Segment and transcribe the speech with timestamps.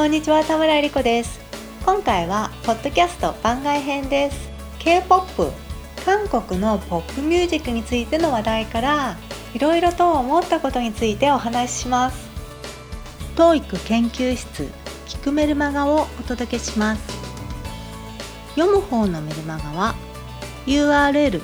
[0.00, 1.38] こんにちは田村えり子です。
[1.84, 4.48] 今回はポッドキャスト番外編です。
[4.78, 5.52] K-POP
[6.06, 9.18] 韓国のポップミュージックについての話題から
[9.52, 12.30] いろいろと思ったことについてお話しします。
[13.36, 14.70] TOEIC 研究室
[15.06, 17.02] 聞くメルマガをお届けします。
[18.54, 19.94] 読む方のメルマガは
[20.64, 21.42] URL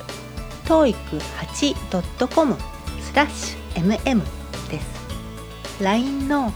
[0.64, 2.56] toeic8.com
[3.02, 4.22] スラッシュ mm
[4.70, 5.84] です。
[5.84, 6.54] LINE の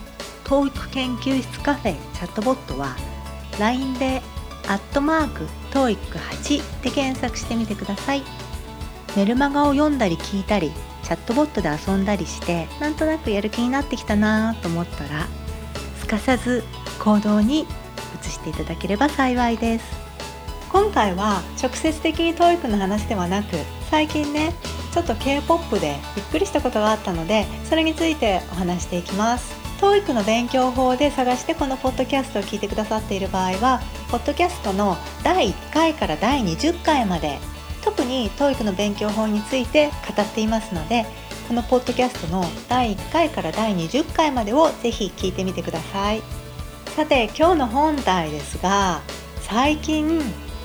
[0.51, 2.97] TOEIC 研究室カフェチャットボットは
[3.61, 4.21] LINE で
[4.67, 8.25] アットマーク TOEIC8 で検索してみてください。
[9.17, 10.73] メルマガを読んだり聞いたり
[11.05, 15.29] チャットボットで遊んだりしてなんとなくやる気になってきたなと思ったら
[16.01, 16.65] すかさず
[16.99, 17.61] 行動に
[18.21, 19.85] 移していただければ幸いです。
[20.73, 23.57] 今回は直接的に TOEIC の話ではなく
[23.89, 24.53] 最近ね
[24.93, 29.60] ちょっと K-POP でびっくりしたことがあったのでそれについてお話していきます。
[29.81, 33.81] TOEIC の勉強法で探してこのポッドキャストを聞いてくださっている場合は
[34.11, 37.39] ポッドキャストの第1回から第20回まで
[37.83, 41.07] 特に TOEIC の勉強法について語っていますので
[41.49, 46.23] このポッドキャストの第1回から第20回までをぜひ聞いてみてください。
[46.95, 49.01] さて今日の本題ですが
[49.41, 50.21] 最近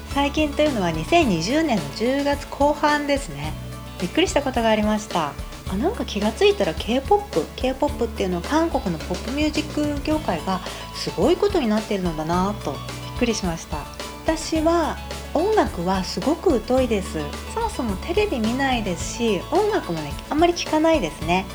[0.09, 3.53] 最近というのは2020年の10月後半ですね。
[4.01, 5.31] びっくりしたことがありました。
[5.69, 10.61] あなんか気が付いたら K-POP K-POP っていうのは韓国のポップミュージック業界が
[10.93, 12.81] すごいことになってるのだなとびっ
[13.19, 13.77] くりしました。
[14.25, 14.97] 私は
[15.33, 17.19] 音楽はすごく疎いです。
[17.53, 21.45] そもそもテレビ見ないですし音楽もねあんまり聞かないですね。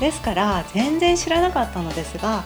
[0.00, 2.44] ですから全然知らなかったのですが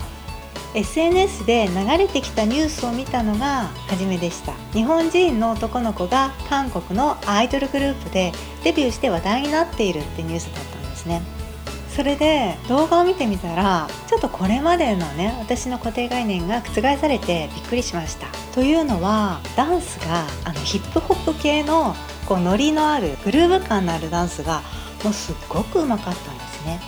[0.75, 4.53] SNS で流れてきたニュースを見たのが初めでした。
[4.73, 11.23] 日本人の男の子が韓国のアイドルグループでデビューして話題になっているってニュースだったですね。
[11.95, 18.29] それで動画を見てみたらちょっとこれまでのね私の固定概念が覆されてびっくりしました。
[18.55, 21.95] というのはダンスがあのヒップホップ系の
[22.27, 24.63] こうノリのあるグルーヴ感のあるダンスが
[25.03, 26.81] もうすっごくうまかったんですね。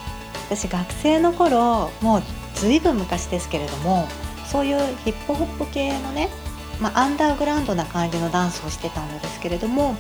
[0.49, 2.23] 私学生の頃もう
[2.55, 4.07] ずいぶん昔ですけれども
[4.47, 6.29] そういうヒップホップ系のね、
[6.81, 9.95] まあ、アンダーグラウンドな感じのダンスをしてたんですけれども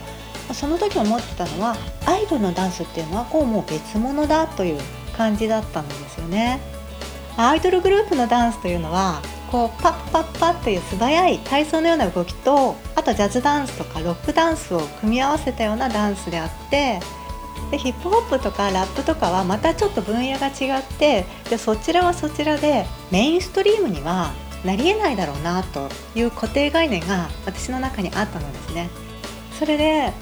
[0.52, 4.80] その時思ってたのはアイドルのダンスっていうのはこうもう別物だという
[5.16, 6.60] 感じだったんですよね。
[7.36, 17.00] アイドルグループのダンスというのはこうパッパッパッという素早い体操のような動きとあとジャズダンスとかロックダンスを組み合わせたようなダンスであって
[17.70, 24.32] でヒップホップとかラップとかはまたちょっと分野が違ってでそちらはそちらでメインストリームには
[24.64, 28.90] なりえないだろうなという固定概念が私の中にあったのですね。
[29.58, 30.12] それで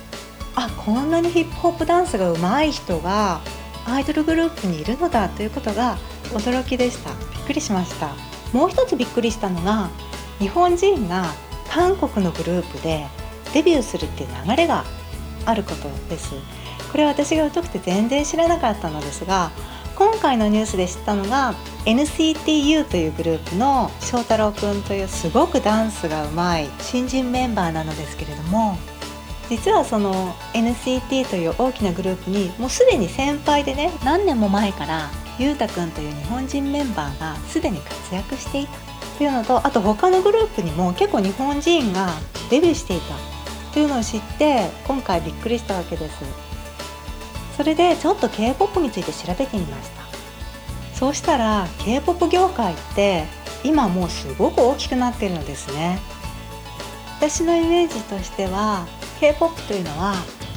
[0.54, 3.40] あこんなにヒップホップダンスが上手い人が
[3.86, 5.96] アイドルグループにいるのだということが
[6.30, 7.10] 驚きでした。
[7.10, 8.10] びっくりしました。
[8.52, 9.90] もう一つびっくりしたのが
[10.38, 11.26] 日本人が
[11.68, 13.06] 韓国のグループで
[13.54, 14.84] デビューするっていう流れが
[15.46, 16.34] あることです。
[16.90, 19.52] これは私が疎くて全然知らなかったのですが
[20.00, 28.78] 今回のニュースで知ったのが NCTU というグループの翔太郎くんというすごくダンスがうまい新人メンバーなのですけれども
[29.50, 38.72] 実はその NCT という大きなグループにもうすでに先輩でね何年も前からゆうたくんという日本人メンバーがすでに活躍していた
[39.18, 42.08] というのとあと他のグループにも結構日本人が
[42.48, 43.16] デビューしていた
[43.74, 46.49] というのを知って今回びっくりしたわけです。
[47.60, 50.02] それでちょっと K-POP について調べてみました。
[50.96, 53.24] そうしたら K-POP 業界って
[53.62, 55.98] 今もうすごく大きくなってるのですね。
[57.18, 58.86] 私のイメージとしては
[59.20, 60.14] K-POP というのは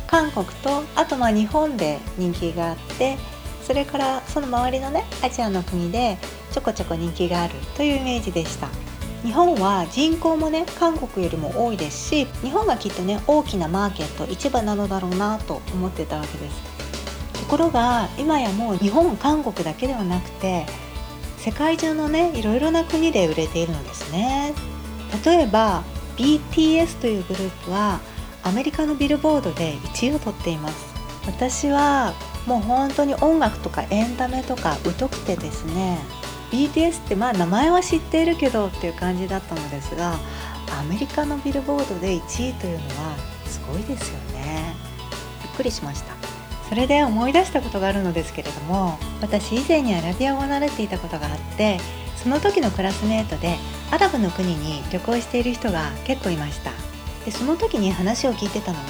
[0.07, 3.17] 韓国とあとまあ日本で人気があって
[3.63, 6.17] それからその周りのねアジアの国で
[6.53, 8.69] ちょこちょこ人気があるというイメージでした。
[9.23, 16.72] 日本は人口もね韓国よりも多いですし日本がきっとね大きなマーケット市場なのだろうなと思ってたわけです。
[17.53, 20.65] ころが今やもう日本韓国だけではなくて
[21.37, 24.53] 世界中のねいろいろな国で売れているのですね。
[25.23, 25.83] 例えば
[26.17, 27.99] BTS というグループは
[28.41, 30.95] アメリカのビルボードで1位を取っています。
[31.27, 32.15] 私は
[32.47, 35.99] もう本当に音楽とかエンタメとか疎くてですね
[36.49, 40.15] BTS ってまあ名前は知っているけどっていう感じだったのですが
[40.79, 43.15] アメリカのビルボードで1位というのは
[43.45, 44.75] すごいですよね。
[45.43, 46.12] びっくりしました。
[46.73, 51.77] それで思い出したことがあるのですけれども私以前にアラビア語を習っていたことがあって
[52.15, 53.57] その時のクラスメートで
[53.91, 56.71] アラブの国に旅行している人が結構いました。
[57.25, 58.85] でその時に話を聞いてたのが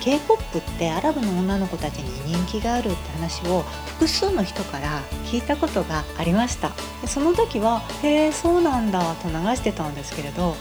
[0.00, 3.60] k p o p ってアラブの女の子たちに人気があるって話を
[3.98, 6.70] 複数の人から聞いたことがありました。
[7.02, 10.56] でその時は「へえそうなんだ」と流してたんですけれど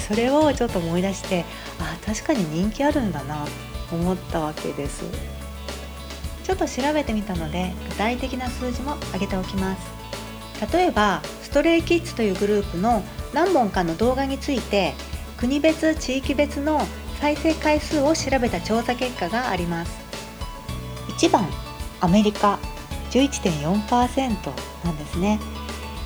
[0.00, 1.44] それをちょっと思い出して
[1.78, 3.44] あ確かに人気あるんだな
[3.88, 5.37] と思ったわけです。
[6.48, 10.72] ちょっと調べてみたので具体的な数字も挙げておきます。
[10.72, 13.02] 例えばストレイキッズというグループの
[13.34, 14.94] 何本かの動画について
[15.36, 16.80] 国別地域別の
[17.20, 19.92] 再生回数を調べた調査結果があります。
[21.18, 21.46] 1番
[22.00, 22.58] アメリカ
[23.10, 25.38] 11.4%なんですね。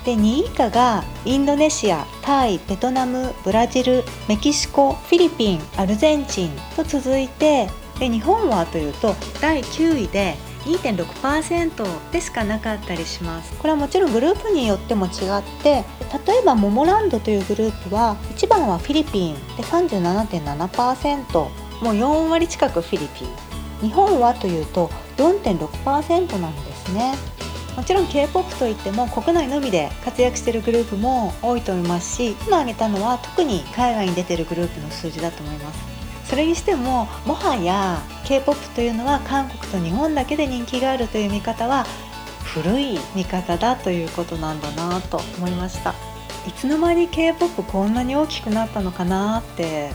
[0.04, 7.68] で2位以下がインドネシアタイベトナムブラジルメキシコフィリピンアルゼンチンと続いて
[7.98, 13.52] で日本はというと第9位で2.6%でしかなかったりします。
[13.58, 15.12] これはもちろんグループによっても違っ
[15.62, 15.84] て
[16.26, 23.28] 例えばモモランドというグループは1番はフィリピンで37.7%もう4割近くフィリピン。
[23.80, 27.14] 日本はというと4.6%なんですね。
[27.76, 35.91] もちろん K-POP といっても国内のみで活躍しているグループも多いと思いますし今挙げたのは特に海外に出てるグループの数字だと思います。
[36.32, 41.84] それにしてももはや K-POP というのは韓国と日本だけで人気があるという見方は
[42.42, 45.90] 古い見方だということなんだなと思いました。
[46.48, 49.90] いつの間に K-POP こんなに大きくなったのかなって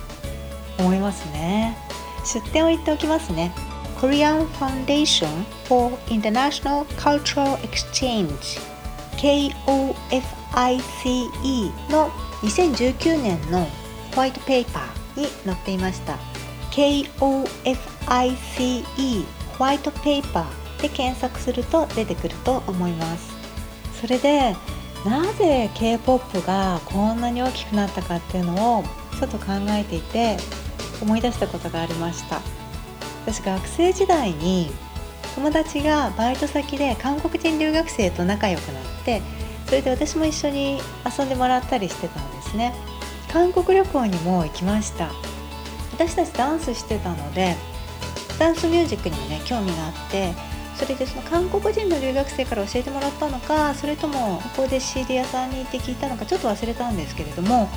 [0.78, 1.76] 思いますね。
[2.24, 3.52] 出典を言っておきますね。
[4.00, 8.62] Korean Foundation for International Cultural Exchange
[9.18, 10.12] KOFICE
[11.90, 12.12] の
[12.44, 13.68] 2019年の
[14.14, 16.18] ホワイトペーパーに載っていました。
[16.72, 17.26] KOFICE
[19.58, 23.36] ホワイトペーパーで検索すると出てくると思います。
[24.00, 24.56] それで
[25.06, 28.84] なぜ K-POP がこんなに大きくなったかっていうのを
[29.20, 30.38] ちょっと考えていて
[31.02, 32.40] 思い出したことがありました。
[33.26, 34.72] 私学生時代に
[35.36, 39.22] 友達がバイト先で韓国人留学生と仲良くなって
[39.66, 40.80] それで私も一緒に
[41.18, 42.74] 遊んでもらったりしてたんですね。
[43.38, 45.12] 韓国旅行にも行きました。
[45.94, 47.56] 私たちダンスしてたので
[48.40, 50.34] ダンスミュージックにもね興味があって
[50.76, 57.70] それでその韓国人の留学生から教えてもらったのかそれともここで CD 屋さんに行って聞いたのかちょっと忘れたんですけれども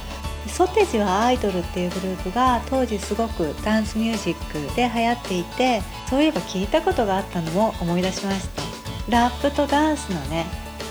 [0.46, 8.62] ソテジはアイドルっていうグループが当時すごくダンスミュージックで流行っていてそういえば聞いたことがあったのを思い出しました。
[9.10, 10.46] ラップとダンスのね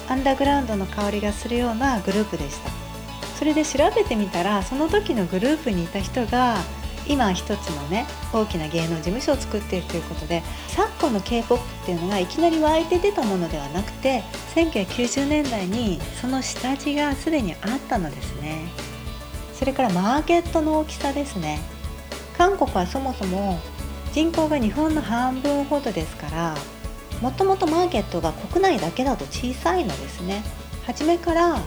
[0.07, 2.88] アンダーグラウンドの香りがするようなグループでした。
[3.39, 6.57] それで調べてみたらその時のグループにいた人が
[7.07, 14.23] 今一つのね大きな芸能事務所を作っているということで昨今の k p o p っていうのがいきなり湧いて出たものではなくて
[14.55, 18.67] 1990年代にその下地がすでにあったのですね。
[19.53, 21.59] それからマーケットの大きさですね。
[22.37, 23.57] 韓国はそもそも
[24.11, 26.55] 人口が日本の半分ほどですから
[27.21, 30.43] もともとマーケットが国内だけだと小さいのですね。
[30.85, 31.61] 初めから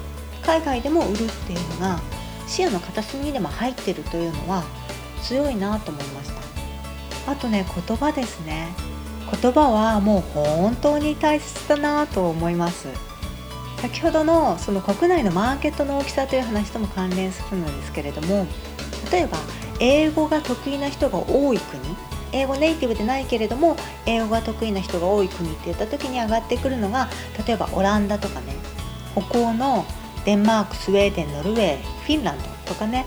[0.45, 2.01] 海外でも売るっていうのが
[2.47, 4.65] 視野の片隅にでも入ってるというのは
[5.23, 6.31] 強いなと思いまし
[7.25, 7.33] た。
[7.33, 8.69] あとね言葉ですね。
[9.41, 12.89] 言葉はもう本当に大切だなと思います。
[13.83, 18.47] 先ほどのその国内のマーケットの大きさという話とも関連するのですけれども
[19.11, 19.39] 例えば
[19.81, 21.83] 英語が得意な人が多い国
[22.31, 27.09] 英語ネイティブでないけれども英語が得意な人が多い国って言った時に上がってくるのが
[27.45, 28.55] 例えばオランダとかね
[29.17, 29.85] 北欧の
[30.25, 33.07] デンマークスウェーデンノルウェーフィンランドとかね。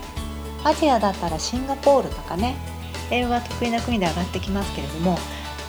[0.64, 2.56] アジアだったらシンガポールとかね。
[3.10, 5.16] 英語が得意な国で上がってきますけれども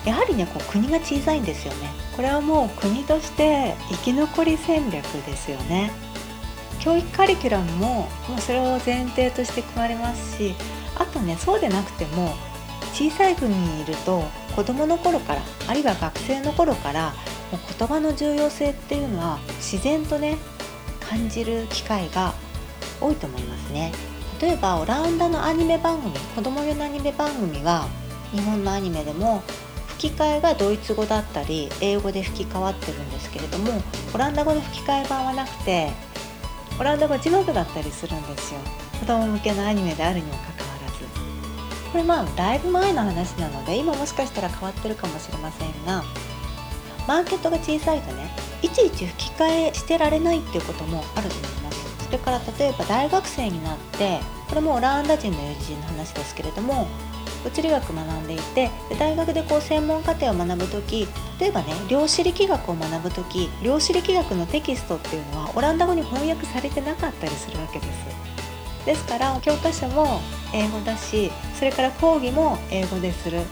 [0.04, 1.90] やはりねこう国が小さいんですよね。
[2.16, 5.92] これはもう国として生き残り戦略ですよね。
[6.80, 10.54] 教育カリキュラムももうそれを前提として組まれますし
[10.96, 12.34] あとねそうでなくても
[12.92, 14.22] 小さい国にいると
[14.54, 17.10] 子どもの頃からあるいは学生の頃から
[17.50, 20.38] もう言葉の重要性っていうのは自然とね
[21.08, 22.34] 感じる機会が
[23.00, 23.92] 多いと思いますね。
[24.40, 27.88] 例えばオランダのアニメ番組子供用のアニメ番組は
[28.32, 29.42] 日本のアニメでも
[29.88, 33.82] 吹き替えがドイツ語だったり英語で吹き替わってるんですけれども
[34.14, 35.90] オランダ語の吹き替え版はなくて
[36.78, 38.60] オランダ語字幕だったりするんですよ。
[39.00, 41.04] 子供向けのアニメであるにもかかわらず。
[41.90, 46.04] これまあだいぶ前の話なので今もしかしたら変わってるかもしれませんが
[47.08, 48.30] マーケットが小さいとね
[48.62, 52.04] いちいち吹き替えしてられないっていうこともあると思います。
[52.04, 56.88] それから例えば大学生になってこれもオランダ人の友人の話ですけれども
[57.44, 61.06] 物理学学んでいて大学でこう専門課程を学ぶ時
[61.38, 68.86] 例えばね量子力学を学ぶ時量子力学のテキストっていうのはオランダ語に翻訳されてなかったりするわけです。
[68.86, 70.20] ですから教科書も
[70.54, 73.42] 英語だしそれから講義も英語でする。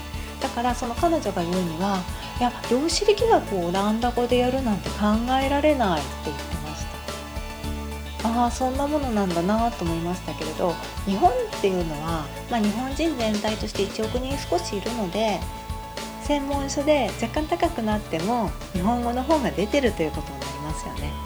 [0.46, 1.98] だからその彼女が言うには
[2.38, 4.96] いや量子力学をオランダ語でやるなんて考
[5.42, 6.86] えられないって言ってまし
[8.22, 10.72] たああそんなものなんだなと思いましたけれど
[11.04, 15.40] 日本っていうのは、まあ、日本人全体として1億人少しいるので
[16.22, 21.25] 専門書で若干高くなっても日本語の方が出てるということになりますよね。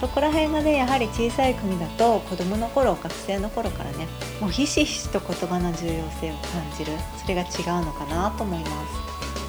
[0.00, 4.08] そこら辺がねやはり小さい国だと子どもの頃学生の頃からね
[4.40, 6.92] もうひしひしと言葉の重要性を感じる。
[7.20, 7.44] それが違
[7.80, 8.70] うのかなと思いま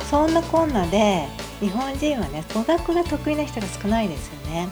[0.02, 0.10] す。
[0.10, 1.26] そんなこんなで
[1.62, 4.68] 日本人はね語学が得意な人が少ないですよね。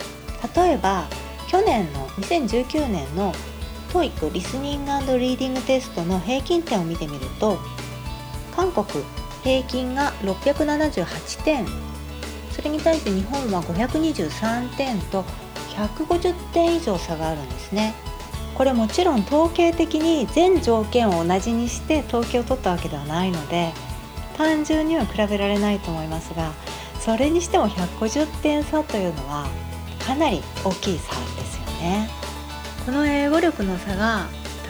[0.53, 1.07] 例えば
[1.47, 3.33] 去年の2019年の
[3.93, 7.57] TOEIC リスニングリーディングテストの平均点を見てみると
[8.55, 8.85] 韓国
[9.43, 11.65] 平均が678点。
[12.51, 15.23] それに対して日本は523点と
[15.75, 17.93] 150点以上差があるんですね。
[18.55, 23.71] これもちろん統計的に全条件を同じにして統計を取ったわけではないので
[24.35, 26.51] 単純には比べられないと思いますが
[26.99, 29.47] それにしても150点差というのは
[30.05, 32.09] かなり大きい差ですよね。
[32.85, 34.27] この英語力の差が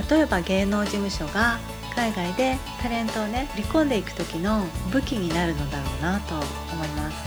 [0.07, 1.57] 例えば芸能事務所が
[1.95, 6.43] 海外でタレントをね売り込んでいく時の武器になるのだろうなと思
[6.85, 7.17] います。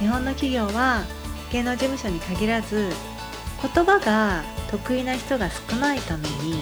[0.00, 1.04] 日本の企業は
[1.54, 2.90] 芸能事務所に限らず
[3.62, 4.42] 言葉が
[4.72, 6.58] 得意な人が少ないために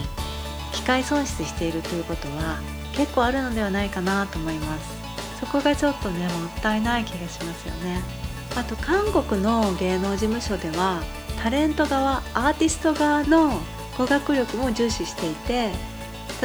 [0.75, 2.59] 機械損失しているということは
[2.95, 5.41] 結構あるのではないかなと思います。
[5.41, 8.03] そこがちょっとねもったいない気がしますよね。
[8.55, 11.03] あと韓国の芸能事務所では
[11.43, 13.63] タレント側アーティスト側の
[13.97, 15.71] 語学力も重視していて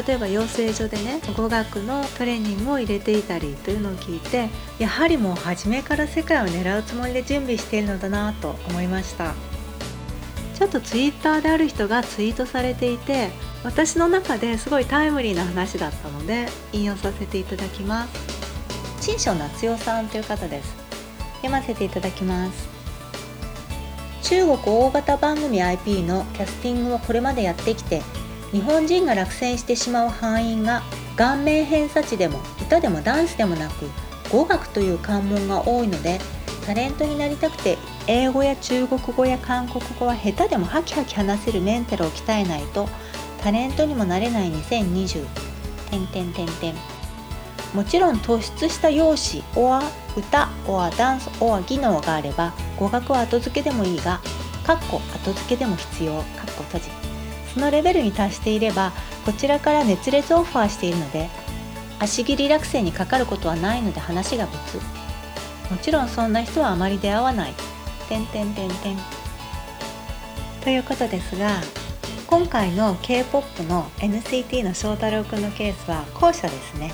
[0.06, 9.34] 例えば養成所でね語学のトレーニングを入れていたりというのを聞いてやはりもう初めから世界を狙うつもりで準備しているのだなと思いました。
[10.56, 13.30] ちょっとツイッターである人がツイートされていて
[13.64, 19.02] 私の中ですごいタイムリーな話だったので引用させていただきます。
[19.02, 20.76] 陳章夏代さんという方です。
[21.38, 22.68] 読ませていただきます。
[24.24, 28.02] 中国大型番組 IP のキャスティングをこれまでやってきて
[28.52, 30.82] 日本人が落選してしまう範囲が
[31.16, 33.90] 顔面偏差値でも歌でもダンスでもなく
[34.32, 36.20] 語学という関門が多いので
[36.66, 37.78] タレントになりたくて
[38.08, 42.88] 英語や中国語や韓国語は下手でもハキハキ話せるメンタルを鍛えないと
[43.42, 45.26] タレントにもなれない2020
[45.90, 46.76] 点点点点
[47.74, 49.84] もちろん突出した容姿おは
[50.18, 54.22] 歌おはダンスおは技能があれば語学は後付けでもいいが
[54.68, 56.12] かっこ後付けでも必要。
[56.12, 56.24] かっ
[56.58, 57.07] こ閉じ。
[57.58, 58.92] そのレベルに達していれば
[59.26, 61.28] こちらから熱烈オファーしているので
[61.98, 64.78] 足切り落選にかかることはないので話が別。
[65.72, 67.54] もちろんそんな人はあまり出会わない。
[68.08, 68.96] 点点点点
[70.64, 71.60] ということですが
[72.28, 76.94] 今回の K-POP の NCT の翔太郎くんのケースは後者ですね。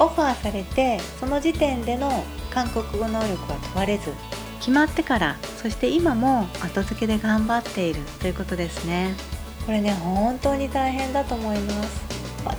[0.00, 4.12] オファーされてその時点での韓国語能力は問われず
[4.58, 9.35] 決まってからそして今も後付けで頑張っているということですね。
[9.66, 12.06] これね本当に大変だと思います。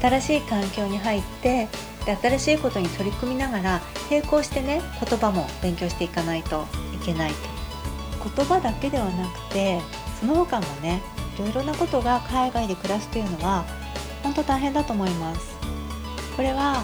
[0.01, 1.69] 新しい環境に入って
[2.05, 7.37] で新しいことに取り組みながら並行してね言葉も勉強していかないといけないと。
[8.35, 9.79] 言葉だけではなくて
[10.19, 11.01] その他もね
[11.35, 13.63] いろいろなことが海外で暮らすというのは
[14.23, 15.55] 本当大変だと思います。
[16.35, 16.83] これは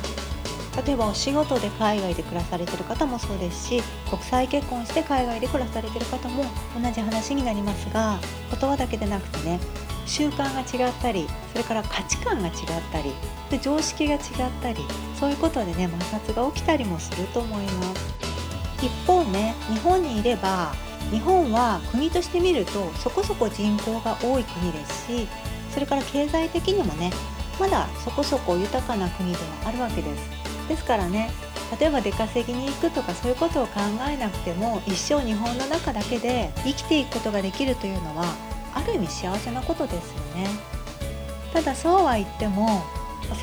[0.86, 6.46] 例えばお仕事で海外で暮らされてる方もそうですし国際結婚して海外で暮らされてる方も
[6.82, 8.18] 同じ話になりますが
[8.50, 9.60] 言葉だけでなくてね
[10.06, 12.54] 習慣が違ったりそれから価値観が違っ
[12.92, 13.14] たり
[13.50, 14.20] で常識が違っ
[14.62, 14.80] たり
[15.20, 18.14] そういうことでね摩擦が起きたりもすると思います。
[18.82, 20.74] 一方ね日本にいれば
[21.10, 25.28] 日本は国として見るとそこそこ人口が多い国ですし
[25.72, 27.12] それから経済的にもね
[27.60, 30.30] まだそこそこ豊かな国ではあるわけです。
[30.68, 31.30] ですからね
[31.80, 38.26] 例えば出稼ぎに行くとかそういうことを考えなくても一生日本の中だけで生きていくことができるというのは
[38.74, 40.48] ある意味幸せなことですよね。
[41.54, 42.84] ただそうは言っても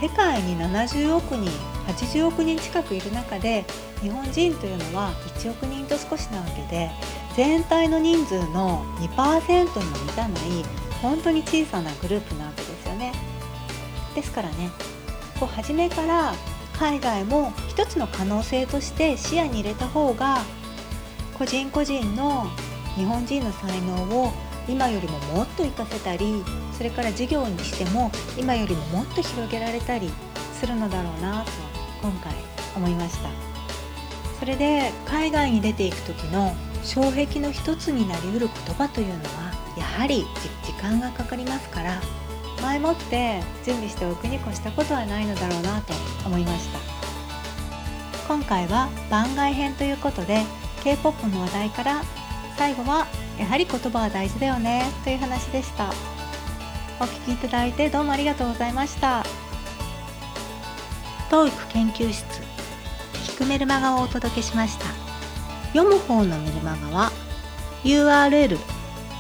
[0.00, 1.50] 世界に70億人
[1.87, 3.64] 80億人近くいる中で
[4.00, 6.90] 日本人というのは1億人と少しなわけで
[7.37, 10.64] 全体の人数の2%にも満たない
[11.00, 13.12] 本当に小さなグループなわけですよね。
[14.14, 14.70] ですからね
[15.38, 16.34] こう初めから
[16.78, 20.42] 海外も一つの可能性として視野に入れた方が
[21.38, 22.46] 個人個人の
[22.96, 24.32] 日本人の才能を
[24.70, 30.10] 今よりももっと活かせたりそれから事業にしても今よりももっと広げられたり
[30.58, 31.50] するのだろうなと
[32.02, 32.32] 今回
[32.76, 33.28] 思いました。
[34.38, 40.24] それで海外に出ていく時の障壁の一つになりうる言葉というのはやはり
[40.64, 42.00] 時間がかかりますから
[42.62, 45.92] 前もって準備しておくに越したことはないのだろうなと
[46.24, 46.78] 思いました。
[48.28, 50.44] 今回は番外編ということで
[50.84, 52.02] K-POP の話題から
[52.56, 53.06] 最後は
[53.40, 54.85] やはり言葉は大事だよね。
[55.02, 55.88] という話でした。
[57.00, 59.25] お聞きいただいてどうもありがとうございました。
[61.30, 62.23] TOEIC 研究室。
[63.32, 64.85] 聞くメルマガをお届けしました。
[65.73, 67.12] 読む方のメルマガは
[67.82, 68.59] URL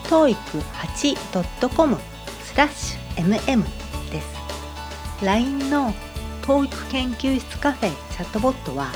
[0.04, 1.96] toeic8.com
[2.42, 3.64] スラッシュ mm
[4.10, 5.24] です。
[5.24, 5.94] LINE の
[6.42, 8.92] TOEIC 研究室カフェチャットボットは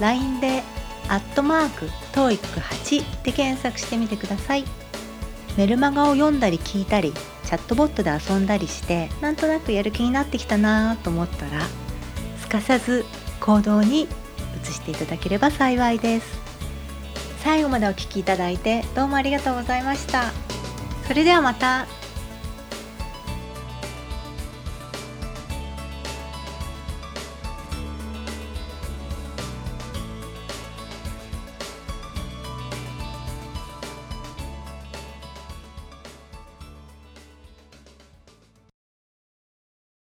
[0.00, 0.62] LINE で
[1.08, 4.64] アットマーク TOEIC8 で検索してみてください。
[5.56, 7.12] メルマガを読んだり聞いたり
[7.44, 11.62] チャットボットで遊んだりしてなんとなくやる気になってきたなと思ったら
[12.40, 13.04] すかさず
[13.40, 14.08] 行動に
[14.62, 16.44] 移していただければ幸いです。
[17.38, 20.32] 最後までお聴きいただいてどうもありがとうございました。
[21.06, 21.86] それではまた。